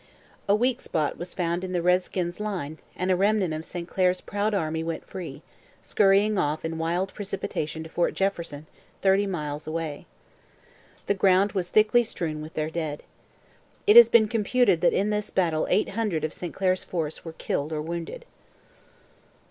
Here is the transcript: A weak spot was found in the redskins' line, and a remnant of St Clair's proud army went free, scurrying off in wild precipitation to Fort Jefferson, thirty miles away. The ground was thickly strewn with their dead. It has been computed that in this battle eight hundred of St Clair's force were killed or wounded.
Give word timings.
A 0.49 0.55
weak 0.55 0.81
spot 0.81 1.19
was 1.19 1.35
found 1.35 1.63
in 1.63 1.73
the 1.73 1.81
redskins' 1.83 2.39
line, 2.39 2.79
and 2.95 3.11
a 3.11 3.15
remnant 3.15 3.53
of 3.53 3.63
St 3.63 3.87
Clair's 3.87 4.19
proud 4.19 4.55
army 4.55 4.83
went 4.83 5.05
free, 5.05 5.43
scurrying 5.83 6.39
off 6.39 6.65
in 6.65 6.79
wild 6.79 7.13
precipitation 7.13 7.83
to 7.83 7.89
Fort 7.91 8.15
Jefferson, 8.15 8.65
thirty 9.03 9.27
miles 9.27 9.67
away. 9.67 10.07
The 11.05 11.13
ground 11.13 11.51
was 11.51 11.69
thickly 11.69 12.03
strewn 12.03 12.41
with 12.41 12.55
their 12.55 12.71
dead. 12.71 13.03
It 13.85 13.95
has 13.95 14.09
been 14.09 14.27
computed 14.27 14.81
that 14.81 14.91
in 14.93 15.11
this 15.11 15.29
battle 15.29 15.67
eight 15.69 15.89
hundred 15.89 16.23
of 16.23 16.33
St 16.33 16.51
Clair's 16.51 16.83
force 16.83 17.23
were 17.23 17.33
killed 17.33 17.71
or 17.71 17.79
wounded. 17.83 18.25